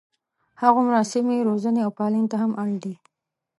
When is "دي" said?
2.83-2.93